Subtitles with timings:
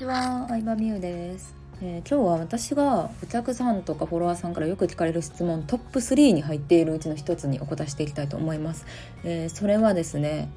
[0.00, 8.86] ちは、相葉美優です、えー、今日は私がお客さんとかフォロワーさんからよく聞かれる質問トップ3に入っているうちの一つにお答えしていきたいと思います。
[9.24, 10.48] えー、それはですね、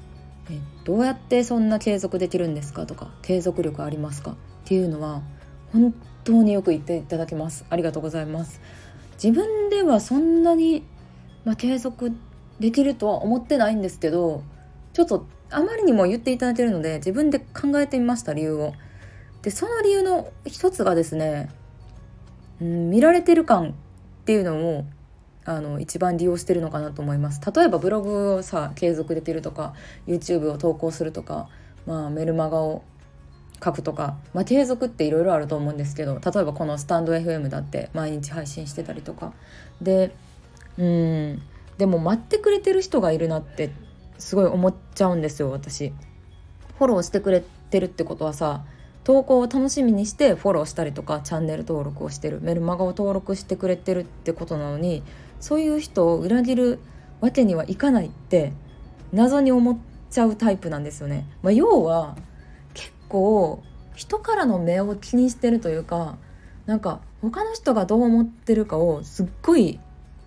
[0.48, 4.30] えー、どうやってそんな継続できるんですかとか継続力ありますか？
[4.30, 4.34] っ
[4.64, 5.20] ていうのは
[5.74, 7.66] 本当によく言っていただきます。
[7.68, 8.62] ありがとうございます。
[9.22, 10.84] 自分ではそんなに、
[11.44, 12.12] まあ、継続
[12.60, 14.42] できるとは思ってないんですけど
[14.94, 18.72] ちょっとあまりにも言っていただいてるので自分で考えてみました理由を。
[19.44, 21.50] でその理由の一つがですね、
[22.62, 23.72] うん、見られてる感っ
[24.24, 24.86] ていうのを
[25.44, 29.74] あの一番利用してるのかなと思います例えばブログをさ継続できるとか
[30.06, 31.50] YouTube を投稿するとか、
[31.86, 32.82] まあ、メルマガを
[33.62, 39.34] 書くとか、まあ、継続っていろいろあると思うんですけど例えばこのスタンド FM だって毎日配信してたりとか
[39.82, 40.14] で
[40.78, 41.42] うん
[41.76, 43.70] でも待ってくれてる人がいるなって
[44.16, 45.92] すごい思っちゃうんですよ私。
[46.78, 48.64] フォローしてくれてるってことはさ
[49.04, 55.02] 投稿を楽しみにしてフォローしたりとかチャンネル登録をしてるメルマガを登録してくれてるってことなのに
[55.40, 56.78] そういう人を裏切る
[57.20, 58.52] わけにはいかないって
[59.12, 59.78] 謎に思っ
[60.10, 61.26] ちゃうタイプなんですよね。
[61.42, 62.16] まあ、要は
[62.72, 63.62] 結構
[63.94, 66.16] 人からの目を気にしてるというか
[66.66, 69.78] なんか他の人がどう思ってるかをすっごい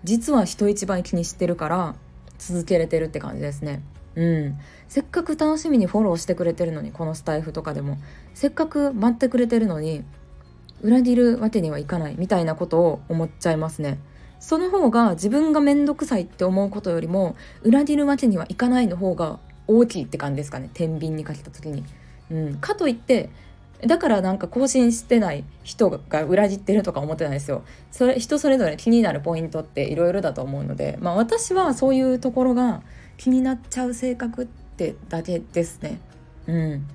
[0.04, 1.96] 実は人一倍気にしてるから
[2.38, 3.82] 続けれてるって感じですね。
[4.18, 8.00] うん、せっかく楽しみにフォローしてくれてるのにこのスタイフとかでも
[8.34, 10.04] せっかく待ってくれてるのに
[10.82, 14.00] 裏切るわけにはいかないみたいなことを思っちゃいますね。
[14.40, 21.84] その方が自分が面倒くさいって思うことよりも裏切るわけにはいかないの方が大きいって感じですかね天秤にかけた時に。
[22.32, 23.30] うん、かといって
[23.86, 27.64] だからなんか更新してない人が裏切ってるとか思ってないですよ。
[27.92, 32.82] それ人それぞれ気になるポイントっていろいろだと思うので、まあ私はそういうところが
[33.18, 36.00] 気になっちゃう性格ってだけですね。
[36.48, 36.88] うん。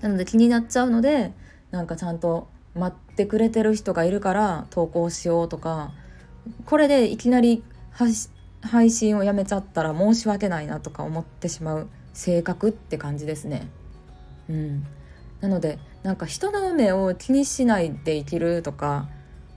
[0.00, 1.32] なので気になっちゃうので
[1.70, 5.92] なんかちゃんと待ってくれてる人がいるから投稿しようとか
[6.66, 7.62] これでいきなり
[8.60, 13.68] 配信をやめちゃったら申し訳ないなとか思ってしまう性格って感じですね。
[14.48, 14.86] うん、
[15.40, 19.08] なのでなんか人の目を気にしないで生きるとか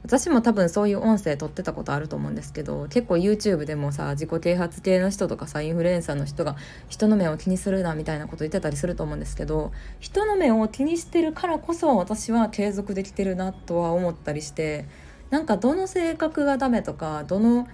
[0.08, 6.56] 私も多分そういう音声撮ってたことあると思うんですけど結構 YouTube でもさ自己啓発系の人とかさインフルエンサーの人が
[6.88, 14.86] 人の目を気にするなみたいなこと言ってたりすると思うんですけど人の目を気にしてるからこそ私は継続できてるなとは思ったりして
[15.30, 17.68] なんかどの性格がダメとかどの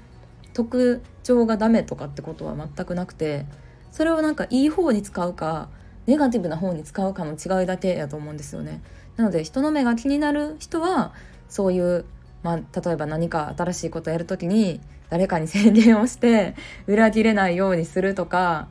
[0.53, 3.45] 特徴がダメとかってことは全くなくて
[3.91, 5.69] それをなんかいい方に使うか
[6.07, 8.81] ネガティブな方に使うかの違いだけやと思うんですよね。
[9.17, 11.13] なので人の目が気になる人は
[11.47, 12.05] そういう
[12.43, 16.55] まあ、例えば何か新しいことやる時に誰かに宣言をして
[16.87, 18.67] 裏切れないようにするとか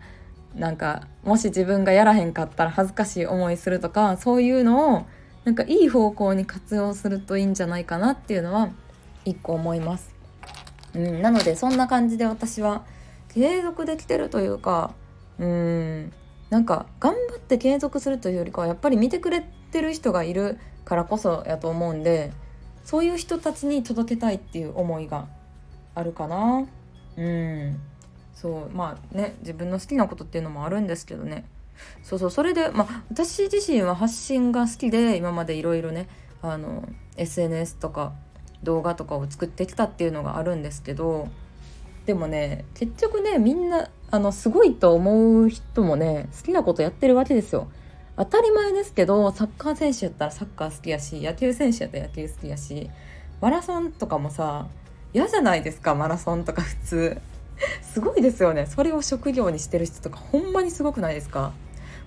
[0.54, 5.06] なんかもし自分がやらへんかったら恥ずかしい思いするとかそういうのを
[5.44, 8.70] なんかいい方向に活用するといいんじゃないかなっていうのは
[9.24, 10.14] 一個思います。
[10.94, 12.84] うん、なのでそんな感じで私は
[13.28, 14.92] 継続できてるというか
[15.38, 16.12] うん
[16.50, 22.30] なんか頑張って継続するというよりかはやっぱり見てくれてる人がいるからこそやと思うんで
[22.84, 25.26] そういう人たちに届けたいっていう思いが
[25.94, 26.66] あるかな。
[27.16, 27.80] うん。
[28.34, 28.70] そう。
[28.70, 31.44] まあね自分の好きなことっていうのもあるんですけどね。
[32.02, 32.30] そうそう。
[32.30, 36.08] それでまあ私自身は発信が好きで今までいろいろね
[36.42, 38.12] あの SNS とか
[38.62, 41.28] 動画とかを作ってきたっていうのがあるんですけど
[42.06, 47.68] でもね結局ねみんなあのすごいと思う人もね好きなことやってるわけですよ。
[48.16, 52.90] 当たり前ですけどサッカー選手やったらサッカー好きやし野球選手やったら野球好きやし
[53.40, 54.66] マラソンとかもさ
[55.14, 57.18] 嫌じゃないですかマラソンとか普通。
[57.82, 58.66] すごいですよね。
[58.66, 61.52] それを職業にしてる人とかほんまにすごくないですか。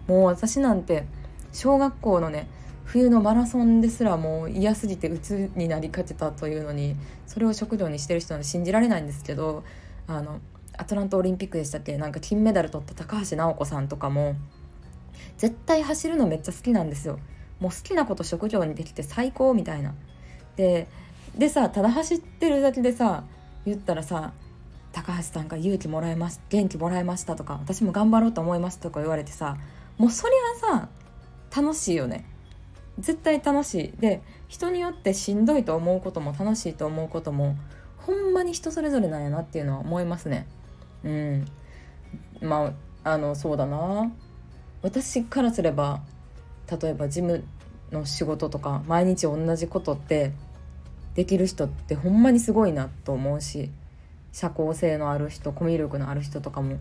[0.07, 1.05] もう私なんて
[1.53, 2.47] 小学校のね
[2.83, 6.95] 冬のマラソンですらもう嫌すぎて鬱になりかけたというのに
[7.25, 9.63] それを職業にしてる人は信じられないんですけど
[10.07, 10.39] あの
[10.77, 11.97] アトランタオリンピックでしたっけ？
[11.97, 14.35] なんか金メダル取った高橋尚子さんとかも
[15.37, 17.19] 絶対走るのめっちゃ好きなんですよ。
[17.59, 19.93] もう好きなこと職業にできて最高みたいな。
[20.55, 20.87] で
[21.37, 23.23] でさただ走ってるだけでさ
[23.65, 24.33] 言ったらさ
[24.93, 29.57] 高橋さんが勇気もらえます元気もらえましたとか私も頑張ろうと思いますとか言われてさ
[29.97, 30.89] もうそりゃさ
[31.55, 32.25] 楽しいよね。
[32.99, 33.99] 絶対楽しい。
[33.99, 37.55] で人によってしんどいと思うことも楽しいと思うことも
[37.97, 40.47] ほんまに人それぞれなんやなっていうのは思いますね。
[41.03, 41.45] うん。
[42.41, 42.73] ま
[43.03, 44.11] ああのそうだな。
[44.85, 46.01] 私からすれば
[46.69, 47.43] 例えばジム
[47.91, 50.31] の仕事とか毎日同じことって
[51.15, 53.71] できる人ってほんまにすごいなと思うし
[54.31, 56.77] 社交性のある人コミュ力のある人とかも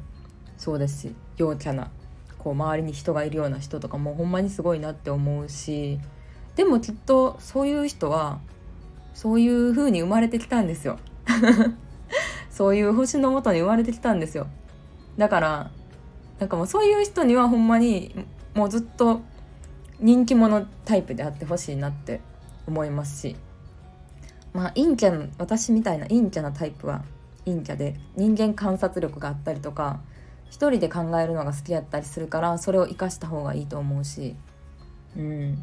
[0.59, 1.91] そうですし陽キャな
[2.37, 5.99] こう周りに人がいるような人とかもほんまにすごいなって思うし
[6.57, 8.39] でもきっとそういう人は
[9.15, 10.99] そういう風に生まれてきたんですよ。
[12.51, 14.47] そういう星のもとに生まれてきたんですよ。
[15.17, 15.71] だから
[16.39, 18.15] なんかもうそういう人にはほんまに
[18.55, 19.21] もうずっと
[20.01, 22.21] 人気者タイプであってほしいなって
[22.67, 23.37] 思いますし。
[24.53, 27.05] まあ陰キャの私みたいな陰キャなタイプは
[27.45, 30.01] 陰キャで人間観察力があったりとか
[30.49, 34.37] 一人で考えるのが好きだったりするからそれを生かした方がいいと思うし。
[35.17, 35.63] うん。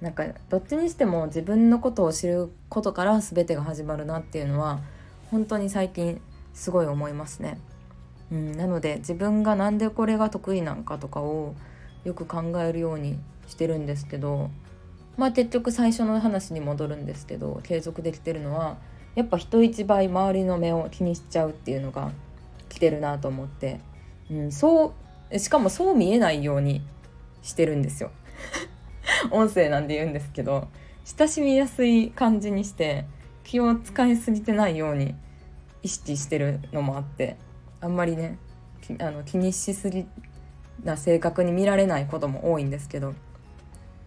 [0.00, 4.80] なんかどっちにしても自分のことを知ることから全てが始まるなっていうのは
[5.30, 6.20] 本当に最近
[6.52, 7.58] すごい思いますね。
[8.30, 11.54] うん、なので自分が何でこれが得意なのかとかを
[12.04, 14.50] よく考えるようにしてるんですけど
[15.16, 18.76] まあ結局最初の話に戻るんですけど継続できてるのは
[19.14, 22.12] やっぱ人一倍周りの目を気にしちゃうっていうのが
[22.68, 23.80] 来てるなと思って、
[24.30, 24.94] うん、そ
[25.30, 26.82] うしかもそう見えないように
[27.42, 28.10] してるんですよ。
[29.30, 30.68] 音声なんで言うんですけど
[31.04, 33.06] 親しみやすい感じにして
[33.44, 35.14] 気を使いすぎてないように
[35.82, 37.36] 意識してるのもあって
[37.80, 38.38] あんまりね
[39.00, 40.06] あの気にしすぎ
[40.84, 43.14] な性格に見られないことも多いんですけど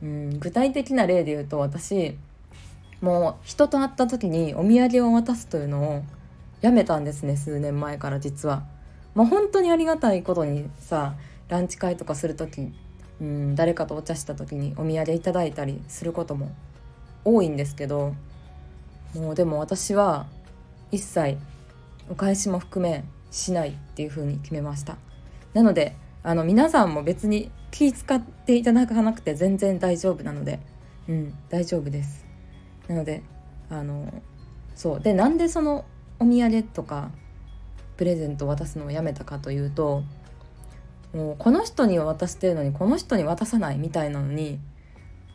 [0.01, 2.17] うん具体的な例で言うと私
[3.01, 6.03] もう人と会った時にお土産を渡すというのを
[6.61, 8.63] やめたんですね数年前から実は。
[9.15, 11.15] まあ、本当にありがたいことにさ
[11.47, 12.71] ランチ会とかする時
[13.19, 16.51] うん誰かとお茶した時にお土産いただいたりすることも
[17.25, 18.13] 多いんですけど
[19.15, 20.27] もうでも私は
[20.91, 21.37] 一切
[22.09, 24.97] お返しも含めしないっていう風に決めました。
[25.53, 30.59] なのであの皆さんも別に気使っていただかなくて全然大丈夫なので
[31.07, 32.25] うん大丈夫です。
[32.87, 33.23] なので
[33.69, 34.11] あの
[34.75, 34.99] そう。
[34.99, 35.85] でなんでその
[36.19, 37.11] お土産とか
[37.97, 40.03] プレゼントを渡すのをやめたかというと
[41.13, 44.59] もうこの人には渡してるのにこの人に渡さないみたいなのに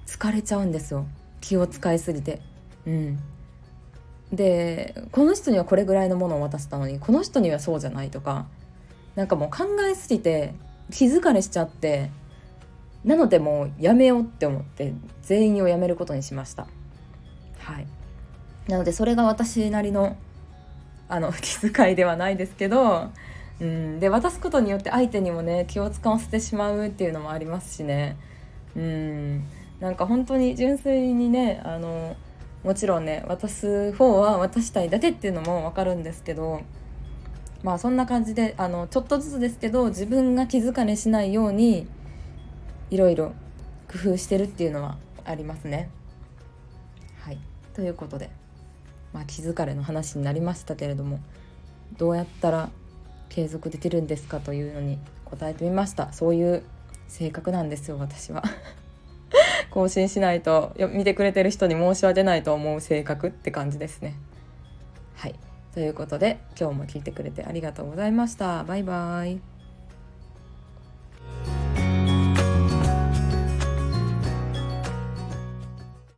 [0.06, 1.06] 疲れちゃうんですよ。
[1.40, 2.40] 気を使いすぎて。
[2.86, 3.18] うん。
[4.36, 8.46] でこの人にはこれぐらいのものを渡したのにこの人にはそうじゃないとか
[9.14, 10.54] なんかもう考えすぎて
[10.90, 12.10] 気疲れしちゃって
[13.04, 14.92] なのでもうやめようって思って
[15.22, 16.66] 全員をやめることにしました。
[17.58, 17.86] はい。
[18.66, 20.16] なのでそれが私なりの
[21.08, 23.10] あの 気遣いではないですけど
[23.60, 28.16] うんで渡すことによって相手にもね気を使わせてしまうっていうのもありますしね。
[28.74, 29.44] うん。
[29.80, 32.16] なんか本当に純粋にねあの
[32.64, 36.62] もちろんね渡す方は渡したいだけっていうのも分かるんですけど
[37.62, 41.86] まあそんな感じであのちょっとずつですけど自分が気疲れしないように
[42.90, 43.34] いろいろ
[43.90, 45.88] 工夫してるっていうのはありますね。
[47.20, 47.38] はい。
[47.74, 48.30] ということで、
[49.12, 51.20] まあ、気疲れの話になりましたけれども
[51.96, 52.70] どうやったら
[53.30, 56.12] 継続できるんですかというのに答えてみました。
[56.12, 56.62] そういう
[57.08, 58.42] 性格なんですよ私は。
[59.74, 64.14] 更新しないと見てくれてる人に申し訳ないと思う性格って感じですね。
[65.16, 65.34] はい。
[65.74, 68.62] ということで今日も聞いてくれてありがとうございました。
[68.62, 69.53] バイバイ。